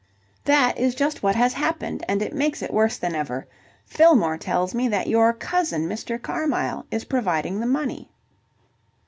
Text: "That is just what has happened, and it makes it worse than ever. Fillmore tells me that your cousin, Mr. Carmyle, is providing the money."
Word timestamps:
"That 0.45 0.79
is 0.79 0.95
just 0.95 1.21
what 1.21 1.35
has 1.35 1.53
happened, 1.53 2.03
and 2.07 2.23
it 2.23 2.33
makes 2.33 2.63
it 2.63 2.73
worse 2.73 2.97
than 2.97 3.13
ever. 3.13 3.45
Fillmore 3.85 4.39
tells 4.39 4.73
me 4.73 4.87
that 4.87 5.05
your 5.05 5.31
cousin, 5.31 5.87
Mr. 5.87 6.19
Carmyle, 6.19 6.87
is 6.89 7.05
providing 7.05 7.59
the 7.59 7.67
money." 7.67 8.09